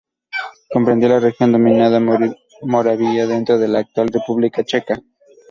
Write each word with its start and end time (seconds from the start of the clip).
Comprendía 0.71 1.09
la 1.09 1.19
región 1.19 1.51
denominada 1.51 1.99
Moravia 2.63 3.27
dentro 3.27 3.59
de 3.59 3.67
la 3.67 3.79
actual 3.81 4.07
República 4.07 4.63
Checa. 4.63 4.99